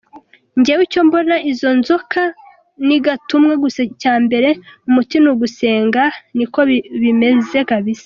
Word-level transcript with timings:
Jyewe 0.63 0.83
icyo 0.87 1.01
mbona 1.07 1.35
izonzoka 1.51 2.21
nigatumwa 2.87 3.53
gusa 3.63 3.79
icya 3.91 4.13
mbele 4.25 4.49
umuti 4.87 5.15
nuguse 5.23 5.69
nga 5.87 6.05
Niko 6.35 6.59
bimezekbs. 7.01 7.99